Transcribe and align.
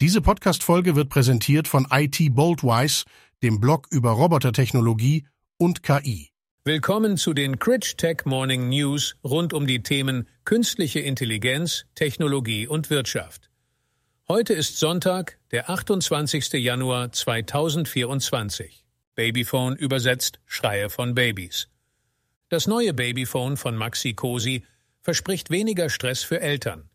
Diese 0.00 0.20
Podcast-Folge 0.20 0.94
wird 0.94 1.08
präsentiert 1.08 1.66
von 1.66 1.88
IT 1.90 2.32
Boldwise, 2.32 3.04
dem 3.42 3.58
Blog 3.58 3.88
über 3.90 4.12
Robotertechnologie 4.12 5.26
und 5.56 5.82
KI. 5.82 6.30
Willkommen 6.64 7.16
zu 7.16 7.34
den 7.34 7.58
Critch 7.58 7.96
Tech 7.96 8.18
Morning 8.24 8.68
News 8.68 9.16
rund 9.24 9.52
um 9.52 9.66
die 9.66 9.82
Themen 9.82 10.28
künstliche 10.44 11.00
Intelligenz, 11.00 11.84
Technologie 11.96 12.68
und 12.68 12.90
Wirtschaft. 12.90 13.50
Heute 14.28 14.54
ist 14.54 14.78
Sonntag, 14.78 15.40
der 15.50 15.68
28. 15.68 16.52
Januar 16.52 17.10
2024. 17.10 18.84
Babyphone 19.16 19.74
übersetzt 19.74 20.38
Schreie 20.46 20.90
von 20.90 21.16
Babys. 21.16 21.70
Das 22.50 22.68
neue 22.68 22.94
Babyphone 22.94 23.56
von 23.56 23.74
Maxi 23.74 24.14
Cosi 24.14 24.62
verspricht 25.00 25.50
weniger 25.50 25.90
Stress 25.90 26.22
für 26.22 26.40
Eltern. 26.40 26.88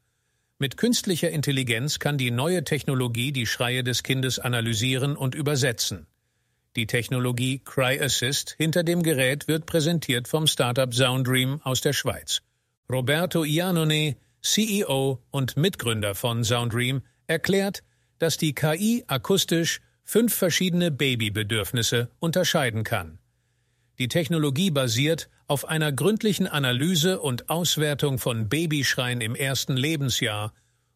Mit 0.59 0.77
künstlicher 0.77 1.29
Intelligenz 1.31 1.99
kann 1.99 2.17
die 2.17 2.31
neue 2.31 2.63
Technologie 2.63 3.31
die 3.31 3.47
Schreie 3.47 3.83
des 3.83 4.03
Kindes 4.03 4.39
analysieren 4.39 5.15
und 5.15 5.35
übersetzen. 5.35 6.07
Die 6.75 6.87
Technologie 6.87 7.59
Cry 7.59 7.99
Assist 8.01 8.55
hinter 8.57 8.83
dem 8.83 9.03
Gerät 9.03 9.47
wird 9.47 9.65
präsentiert 9.65 10.27
vom 10.27 10.47
Startup 10.47 10.93
Soundream 10.93 11.59
aus 11.63 11.81
der 11.81 11.93
Schweiz. 11.93 12.41
Roberto 12.91 13.43
Iannone, 13.43 14.15
CEO 14.41 15.19
und 15.31 15.57
Mitgründer 15.57 16.15
von 16.15 16.43
Soundream, 16.43 17.01
erklärt, 17.27 17.83
dass 18.19 18.37
die 18.37 18.53
KI 18.53 19.03
akustisch 19.07 19.81
fünf 20.03 20.33
verschiedene 20.33 20.91
Babybedürfnisse 20.91 22.09
unterscheiden 22.19 22.83
kann. 22.83 23.19
Die 23.99 24.07
Technologie 24.07 24.71
basiert 24.71 25.29
auf 25.47 25.65
einer 25.65 25.91
gründlichen 25.91 26.47
Analyse 26.47 27.19
und 27.19 27.49
Auswertung 27.49 28.17
von 28.17 28.49
Babyschreien 28.49 29.21
im 29.21 29.35
ersten 29.35 29.77
Lebensjahr, 29.77 30.53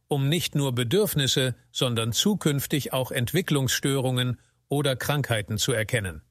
um 0.07 0.29
nicht 0.29 0.55
nur 0.55 0.73
Bedürfnisse, 0.73 1.55
sondern 1.71 2.11
zukünftig 2.11 2.93
auch 2.93 3.11
Entwicklungsstörungen 3.11 4.39
oder 4.67 4.95
Krankheiten 4.95 5.57
zu 5.57 5.73
erkennen. 5.73 6.21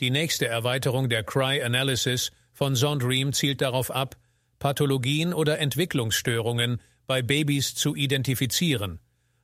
Die 0.00 0.10
nächste 0.10 0.46
Erweiterung 0.46 1.08
der 1.08 1.24
Cry 1.24 1.62
Analysis 1.62 2.30
von 2.52 2.76
Sondream 2.76 3.32
zielt 3.32 3.60
darauf 3.60 3.90
ab, 3.90 4.16
Pathologien 4.58 5.34
oder 5.34 5.58
Entwicklungsstörungen 5.58 6.80
bei 7.06 7.22
Babys 7.22 7.74
zu 7.74 7.96
identifizieren. 7.96 9.00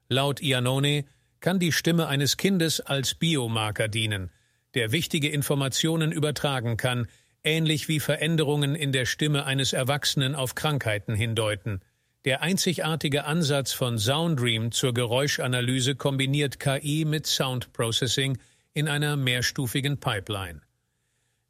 Laut 0.08 0.40
Iannone 0.40 1.06
kann 1.40 1.58
die 1.58 1.72
Stimme 1.72 2.06
eines 2.06 2.36
Kindes 2.36 2.80
als 2.80 3.14
Biomarker 3.14 3.88
dienen, 3.88 4.30
der 4.74 4.92
wichtige 4.92 5.28
Informationen 5.28 6.12
übertragen 6.12 6.76
kann, 6.76 7.08
ähnlich 7.42 7.88
wie 7.88 8.00
Veränderungen 8.00 8.74
in 8.74 8.92
der 8.92 9.06
Stimme 9.06 9.44
eines 9.44 9.72
Erwachsenen 9.72 10.34
auf 10.34 10.54
Krankheiten 10.54 11.14
hindeuten. 11.14 11.80
Der 12.24 12.42
einzigartige 12.42 13.24
Ansatz 13.24 13.72
von 13.72 13.98
Soundream 13.98 14.72
zur 14.72 14.92
Geräuschanalyse 14.92 15.94
kombiniert 15.94 16.58
KI 16.58 17.04
mit 17.06 17.26
Sound 17.26 17.72
Processing 17.72 18.38
in 18.74 18.88
einer 18.88 19.16
mehrstufigen 19.16 19.98
Pipeline. 19.98 20.60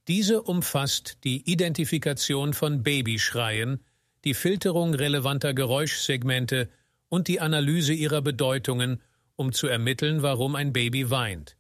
Diese 0.07 0.43
umfasst 0.43 1.19
die 1.25 1.51
Identifikation 1.51 2.55
von 2.55 2.83
Babyschreien, 2.83 3.81
die 4.25 4.35
Filterung 4.35 4.95
relevanter 4.95 5.55
Geräuschsegmente 5.55 6.69
und 7.09 7.29
die 7.29 7.41
Analyse 7.41 7.93
ihrer 7.93 8.23
Bedeutungen 8.23 9.01
um 9.39 9.53
zu 9.53 9.69
ermitteln, 9.69 10.23
warum 10.23 10.57
ein 10.57 10.73
Baby 10.73 11.11
weint. 11.11 11.57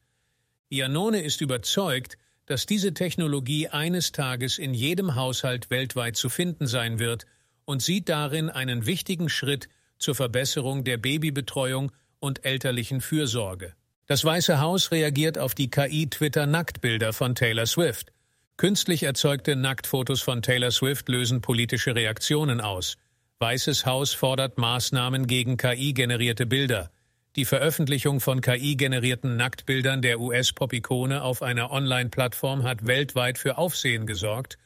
Iannone 0.70 1.22
ist 1.22 1.40
überzeugt, 1.40 2.18
dass 2.46 2.66
diese 2.66 2.94
Technologie 2.94 3.68
eines 3.68 4.12
Tages 4.12 4.58
in 4.58 4.74
jedem 4.74 5.14
Haushalt 5.14 5.70
weltweit 5.70 6.16
zu 6.16 6.28
finden 6.28 6.66
sein 6.66 6.98
wird 6.98 7.26
und 7.64 7.82
sieht 7.82 8.08
darin 8.08 8.48
einen 8.50 8.86
wichtigen 8.86 9.28
Schritt 9.28 9.68
zur 9.98 10.14
Verbesserung 10.14 10.84
der 10.84 10.96
Babybetreuung 10.96 11.92
und 12.20 12.44
elterlichen 12.44 13.00
Fürsorge. 13.00 13.74
Das 14.06 14.24
Weiße 14.24 14.60
Haus 14.60 14.90
reagiert 14.90 15.38
auf 15.38 15.54
die 15.54 15.70
KI-Twitter-Nacktbilder 15.70 17.12
von 17.12 17.34
Taylor 17.34 17.66
Swift. 17.66 18.12
Künstlich 18.56 19.02
erzeugte 19.02 19.54
Nacktfotos 19.54 20.22
von 20.22 20.40
Taylor 20.42 20.70
Swift 20.70 21.08
lösen 21.08 21.42
politische 21.42 21.94
Reaktionen 21.94 22.60
aus. 22.60 22.96
Weißes 23.38 23.86
Haus 23.86 24.14
fordert 24.14 24.58
Maßnahmen 24.58 25.26
gegen 25.26 25.58
KI-generierte 25.58 26.46
Bilder. 26.46 26.90
Die 27.38 27.44
Veröffentlichung 27.44 28.18
von 28.18 28.40
KI-generierten 28.40 29.36
Nacktbildern 29.36 30.02
der 30.02 30.18
US-Pop-Ikone 30.18 31.22
auf 31.22 31.40
einer 31.40 31.70
Online-Plattform 31.70 32.64
hat 32.64 32.84
weltweit 32.84 33.38
für 33.38 33.58
Aufsehen 33.58 34.06
gesorgt 34.06 34.58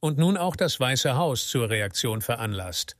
und 0.00 0.18
nun 0.18 0.36
auch 0.36 0.54
das 0.54 0.78
Weiße 0.78 1.16
Haus 1.16 1.48
zur 1.48 1.70
Reaktion 1.70 2.20
veranlasst. 2.20 2.98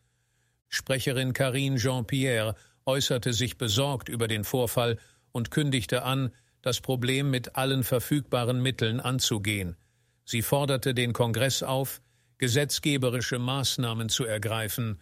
Sprecherin 0.68 1.34
Karine 1.34 1.76
Jean-Pierre 1.76 2.54
äußerte 2.86 3.34
sich 3.34 3.58
besorgt 3.58 4.08
über 4.08 4.26
den 4.26 4.42
Vorfall 4.42 4.96
und 5.32 5.50
kündigte 5.50 6.02
an, 6.02 6.30
das 6.62 6.80
Problem 6.80 7.30
mit 7.30 7.56
allen 7.56 7.84
verfügbaren 7.84 8.62
Mitteln 8.62 9.00
anzugehen. 9.00 9.76
Sie 10.24 10.40
forderte 10.40 10.94
den 10.94 11.12
Kongress 11.12 11.62
auf, 11.62 12.00
gesetzgeberische 12.38 13.38
Maßnahmen 13.38 14.08
zu 14.08 14.24
ergreifen 14.24 14.98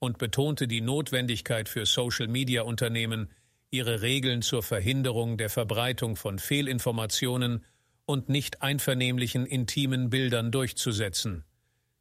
und 0.00 0.18
betonte 0.18 0.66
die 0.66 0.80
Notwendigkeit 0.80 1.68
für 1.68 1.86
Social-Media-Unternehmen, 1.86 3.28
ihre 3.72 4.02
Regeln 4.02 4.42
zur 4.42 4.62
Verhinderung 4.62 5.38
der 5.38 5.50
Verbreitung 5.50 6.14
von 6.14 6.38
Fehlinformationen 6.38 7.64
und 8.04 8.28
nicht 8.28 8.62
einvernehmlichen 8.62 9.46
intimen 9.46 10.10
Bildern 10.10 10.52
durchzusetzen. 10.52 11.44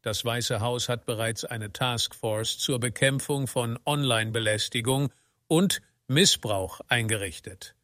Das 0.02 0.26
Weiße 0.26 0.60
Haus 0.60 0.90
hat 0.90 1.06
bereits 1.06 1.46
eine 1.46 1.72
Taskforce 1.72 2.58
zur 2.58 2.80
Bekämpfung 2.80 3.48
von 3.48 3.80
Online-Belästigung 3.86 5.12
und 5.48 5.82
Missbrauch 6.08 6.82
eingerichtet. 6.88 7.76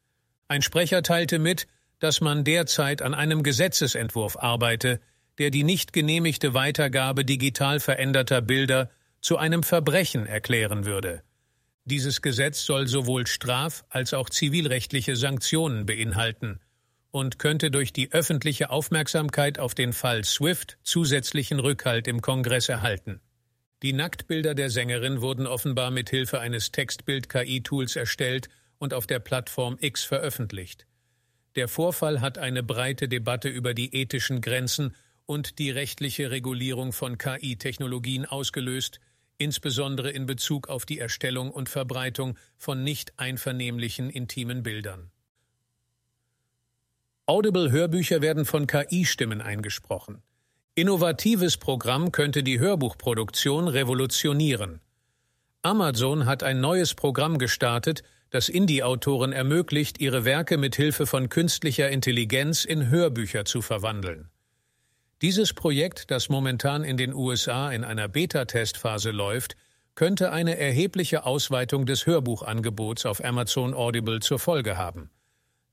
Ein 0.48 0.62
Sprecher 0.62 1.02
teilte 1.02 1.38
mit, 1.38 1.66
dass 1.98 2.20
man 2.20 2.44
derzeit 2.44 3.02
an 3.02 3.14
einem 3.14 3.42
Gesetzesentwurf 3.42 4.36
arbeite, 4.36 5.00
der 5.38 5.50
die 5.50 5.64
nicht 5.64 5.92
genehmigte 5.92 6.52
Weitergabe 6.52 7.24
digital 7.24 7.80
veränderter 7.80 8.42
Bilder 8.42 8.90
zu 9.20 9.38
einem 9.38 9.62
Verbrechen 9.62 10.26
erklären 10.26 10.84
würde. 10.84 11.22
Dieses 11.90 12.20
Gesetz 12.20 12.66
soll 12.66 12.86
sowohl 12.86 13.26
straf- 13.26 13.82
als 13.88 14.12
auch 14.12 14.28
zivilrechtliche 14.28 15.16
Sanktionen 15.16 15.86
beinhalten 15.86 16.60
und 17.10 17.38
könnte 17.38 17.70
durch 17.70 17.94
die 17.94 18.12
öffentliche 18.12 18.68
Aufmerksamkeit 18.68 19.58
auf 19.58 19.74
den 19.74 19.94
Fall 19.94 20.22
Swift 20.22 20.76
zusätzlichen 20.82 21.58
Rückhalt 21.58 22.06
im 22.06 22.20
Kongress 22.20 22.68
erhalten. 22.68 23.22
Die 23.82 23.94
Nacktbilder 23.94 24.54
der 24.54 24.68
Sängerin 24.68 25.22
wurden 25.22 25.46
offenbar 25.46 25.90
mit 25.90 26.10
Hilfe 26.10 26.40
eines 26.40 26.72
Textbild-KI-Tools 26.72 27.96
erstellt 27.96 28.50
und 28.76 28.92
auf 28.92 29.06
der 29.06 29.20
Plattform 29.20 29.78
X 29.80 30.04
veröffentlicht. 30.04 30.86
Der 31.56 31.68
Vorfall 31.68 32.20
hat 32.20 32.36
eine 32.36 32.62
breite 32.62 33.08
Debatte 33.08 33.48
über 33.48 33.72
die 33.72 33.94
ethischen 33.96 34.42
Grenzen 34.42 34.94
und 35.24 35.58
die 35.58 35.70
rechtliche 35.70 36.30
Regulierung 36.30 36.92
von 36.92 37.16
KI-Technologien 37.16 38.26
ausgelöst, 38.26 39.00
insbesondere 39.38 40.10
in 40.10 40.26
Bezug 40.26 40.68
auf 40.68 40.84
die 40.84 40.98
Erstellung 40.98 41.50
und 41.50 41.68
Verbreitung 41.68 42.36
von 42.56 42.84
nicht 42.84 43.18
einvernehmlichen 43.18 44.10
intimen 44.10 44.62
Bildern. 44.62 45.10
Audible-Hörbücher 47.26 48.22
werden 48.22 48.44
von 48.44 48.66
KI-Stimmen 48.66 49.40
eingesprochen. 49.40 50.22
Innovatives 50.74 51.56
Programm 51.56 52.12
könnte 52.12 52.42
die 52.42 52.58
Hörbuchproduktion 52.58 53.68
revolutionieren. 53.68 54.80
Amazon 55.62 56.24
hat 56.24 56.42
ein 56.42 56.60
neues 56.60 56.94
Programm 56.94 57.38
gestartet, 57.38 58.02
das 58.30 58.48
Indie-Autoren 58.48 59.32
ermöglicht, 59.32 60.00
ihre 60.00 60.24
Werke 60.24 60.56
mit 60.56 60.76
Hilfe 60.76 61.06
von 61.06 61.28
künstlicher 61.28 61.90
Intelligenz 61.90 62.64
in 62.64 62.88
Hörbücher 62.88 63.44
zu 63.44 63.60
verwandeln. 63.60 64.30
Dieses 65.20 65.52
Projekt, 65.52 66.12
das 66.12 66.28
momentan 66.28 66.84
in 66.84 66.96
den 66.96 67.12
USA 67.12 67.72
in 67.72 67.82
einer 67.82 68.06
Beta-Testphase 68.06 69.10
läuft, 69.10 69.56
könnte 69.96 70.30
eine 70.30 70.56
erhebliche 70.56 71.26
Ausweitung 71.26 71.86
des 71.86 72.06
Hörbuchangebots 72.06 73.04
auf 73.04 73.24
Amazon 73.24 73.74
Audible 73.74 74.20
zur 74.20 74.38
Folge 74.38 74.76
haben. 74.76 75.10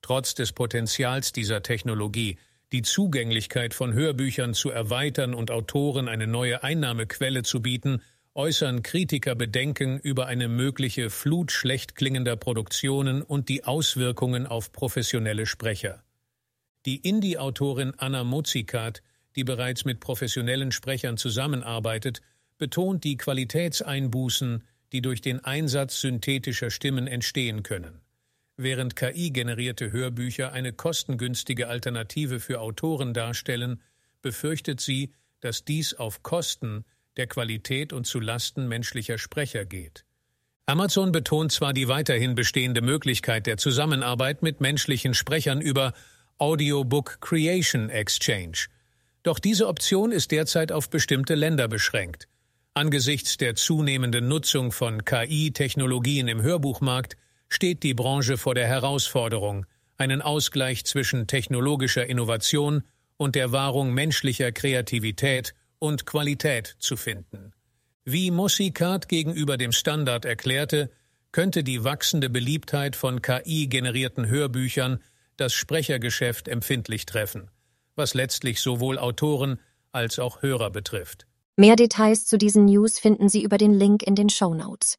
Trotz 0.02 0.34
des 0.34 0.52
Potenzials 0.52 1.32
dieser 1.32 1.62
Technologie, 1.62 2.40
die 2.72 2.82
Zugänglichkeit 2.82 3.76
von 3.76 3.94
Hörbüchern 3.94 4.56
zu 4.56 4.72
erweitern 4.72 5.36
und 5.36 5.52
Autoren 5.52 6.08
eine 6.08 6.26
neue 6.26 6.64
Einnahmequelle 6.64 7.44
zu 7.44 7.62
bieten, 7.62 8.02
äußern 8.34 8.82
Kritiker 8.82 9.36
Bedenken 9.36 10.00
über 10.00 10.26
eine 10.26 10.48
mögliche 10.48 11.12
Flut 11.12 11.52
schlecht 11.52 11.96
klingender 11.96 12.36
Produktionen 12.36 13.22
und 13.22 13.48
die 13.48 13.64
Auswirkungen 13.64 14.48
auf 14.48 14.72
professionelle 14.72 15.46
Sprecher. 15.46 16.04
Die 16.88 16.98
Indie-Autorin 16.98 17.94
Anna 17.98 18.24
Mozikat 18.24 19.04
die 19.36 19.44
bereits 19.44 19.86
mit 19.86 20.00
professionellen 20.00 20.72
Sprechern 20.72 21.18
zusammenarbeitet, 21.18 22.22
betont 22.58 23.04
die 23.04 23.18
Qualitätseinbußen, 23.18 24.64
die 24.92 25.02
durch 25.02 25.22
den 25.22 25.44
Einsatz 25.44 26.00
synthetischer 26.02 26.72
Stimmen 26.72 27.08
entstehen 27.08 27.64
können. 27.64 28.02
Während 28.58 28.96
KI-generierte 28.96 29.92
Hörbücher 29.92 30.54
eine 30.54 30.72
kostengünstige 30.72 31.68
Alternative 31.68 32.40
für 32.40 32.62
Autoren 32.62 33.14
darstellen, 33.14 33.82
befürchtet 34.22 34.80
sie, 34.80 35.14
dass 35.42 35.66
dies 35.66 35.94
auf 35.94 36.24
Kosten 36.24 36.86
der 37.18 37.28
Qualität 37.28 37.92
und 37.92 38.08
zu 38.08 38.20
Lasten 38.20 38.68
menschlicher 38.68 39.18
Sprecher 39.18 39.66
geht. 39.66 40.06
Amazon 40.66 41.12
betont 41.12 41.52
zwar 41.52 41.74
die 41.74 41.88
weiterhin 41.88 42.34
bestehende 42.34 42.82
Möglichkeit 42.82 43.46
der 43.46 43.58
Zusammenarbeit 43.58 44.42
mit 44.42 44.62
menschlichen 44.62 45.14
Sprechern 45.14 45.62
über 45.62 45.94
Audiobook 46.38 47.20
Creation 47.22 47.90
Exchange. 47.90 48.68
Doch 49.26 49.40
diese 49.40 49.68
Option 49.68 50.12
ist 50.12 50.30
derzeit 50.30 50.72
auf 50.72 50.92
bestimmte 50.92 51.34
Länder 51.34 51.68
beschränkt. 51.68 52.28
Angesichts 52.76 53.38
der 53.38 53.56
zunehmenden 53.56 54.28
Nutzung 54.28 54.72
von 54.72 55.04
KI-Technologien 55.04 56.28
im 56.28 56.44
Hörbuchmarkt 56.44 57.18
steht 57.50 57.82
die 57.82 57.96
Branche 57.96 58.38
vor 58.38 58.54
der 58.54 58.68
Herausforderung, 58.68 59.66
einen 59.98 60.22
Ausgleich 60.22 60.86
zwischen 60.86 61.26
technologischer 61.26 62.06
Innovation 62.06 62.84
und 63.18 63.34
der 63.34 63.52
Wahrung 63.52 63.96
menschlicher 63.96 64.52
Kreativität 64.52 65.56
und 65.80 66.06
Qualität 66.06 66.76
zu 66.78 66.96
finden. 66.96 67.52
Wie 68.04 68.30
Mossikat 68.30 69.10
gegenüber 69.10 69.58
dem 69.58 69.72
Standard 69.72 70.26
erklärte, 70.26 70.92
könnte 71.32 71.64
die 71.64 71.84
wachsende 71.84 72.30
Beliebtheit 72.30 72.96
von 72.96 73.24
KI-generierten 73.24 74.28
Hörbüchern 74.28 75.00
das 75.36 75.56
Sprechergeschäft 75.56 76.48
empfindlich 76.48 77.08
treffen, 77.08 77.50
was 77.96 78.14
letztlich 78.14 78.60
sowohl 78.60 78.98
Autoren 78.98 79.60
als 79.92 80.20
auch 80.20 80.42
Hörer 80.42 80.70
betrifft. 80.70 81.26
Mehr 81.58 81.76
Details 81.76 82.26
zu 82.26 82.38
diesen 82.38 82.66
News 82.66 83.00
finden 83.00 83.30
Sie 83.30 83.42
über 83.42 83.58
den 83.58 83.74
Link 83.74 84.04
in 84.04 84.16
den 84.16 84.30
Show 84.30 84.54
Notes. 84.54 84.98